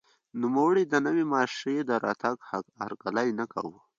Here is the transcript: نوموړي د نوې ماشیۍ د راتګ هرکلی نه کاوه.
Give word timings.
نوموړي 0.41 0.83
د 0.87 0.93
نوې 1.05 1.23
ماشیۍ 1.33 1.77
د 1.85 1.91
راتګ 2.05 2.35
هرکلی 2.81 3.29
نه 3.39 3.45
کاوه. 3.51 3.79